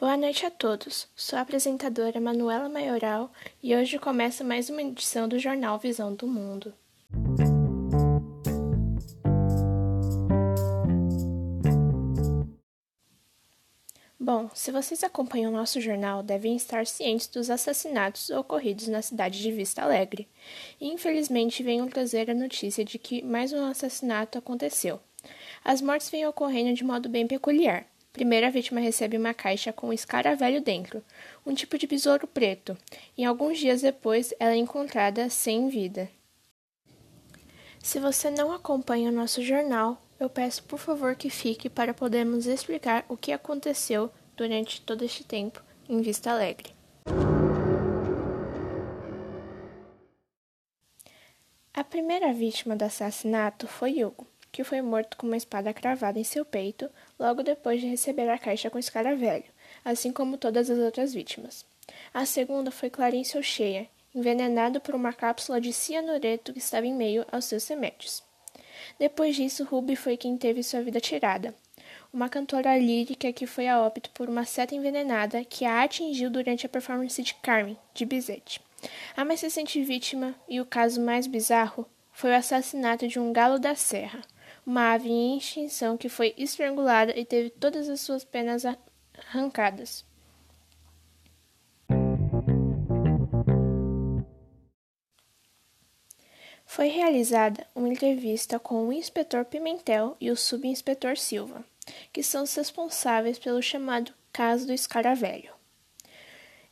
[0.00, 1.08] Boa noite a todos.
[1.16, 6.24] Sou a apresentadora Manuela Maioral e hoje começa mais uma edição do jornal Visão do
[6.24, 6.72] Mundo.
[14.20, 19.42] Bom, se vocês acompanham o nosso jornal, devem estar cientes dos assassinatos ocorridos na cidade
[19.42, 20.28] de Vista Alegre.
[20.80, 25.00] E infelizmente venho trazer a notícia de que mais um assassinato aconteceu.
[25.64, 27.84] As mortes vêm ocorrendo de modo bem peculiar.
[28.18, 31.04] Primeiro, a vítima recebe uma caixa com um escaravelho dentro,
[31.46, 32.76] um tipo de besouro preto,
[33.16, 36.10] e alguns dias depois ela é encontrada sem vida.
[37.80, 42.46] Se você não acompanha o nosso jornal, eu peço por favor que fique para podermos
[42.46, 46.74] explicar o que aconteceu durante todo este tempo em Vista Alegre.
[51.72, 56.24] A primeira vítima do assassinato foi Hugo que foi morto com uma espada cravada em
[56.24, 59.44] seu peito logo depois de receber a caixa com escaravelho,
[59.84, 61.64] assim como todas as outras vítimas.
[62.12, 67.24] A segunda foi Clarice Ocheia, envenenado por uma cápsula de cianureto que estava em meio
[67.30, 68.22] aos seus remédios.
[68.98, 71.54] Depois disso, Ruby foi quem teve sua vida tirada.
[72.12, 76.64] Uma cantora lírica que foi a óbito por uma seta envenenada que a atingiu durante
[76.64, 78.60] a performance de Carmen, de Bizet.
[79.16, 83.58] A mais recente vítima, e o caso mais bizarro, foi o assassinato de um galo
[83.58, 84.22] da serra,
[84.68, 88.64] uma ave em extinção que foi estrangulada e teve todas as suas penas
[89.26, 90.04] arrancadas.
[96.66, 101.64] Foi realizada uma entrevista com o inspetor Pimentel e o subinspetor Silva,
[102.12, 105.50] que são os responsáveis pelo chamado caso do escaravelho.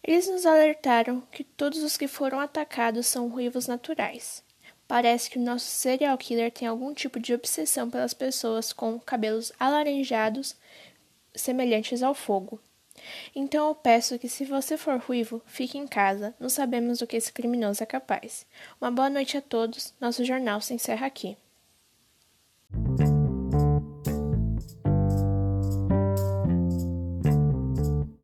[0.05, 4.45] Eles nos alertaram que todos os que foram atacados são ruivos naturais,
[4.89, 9.53] Parece que o nosso serial killer tem algum tipo de obsessão pelas pessoas com cabelos
[9.59, 10.57] alaranjados
[11.35, 12.61] semelhantes ao fogo.
[13.35, 16.35] Então eu peço que, se você for ruivo, fique em casa.
[16.41, 18.47] Não sabemos do que esse criminoso é capaz.
[18.81, 19.93] Uma boa noite a todos.
[20.01, 21.37] Nosso jornal se encerra aqui.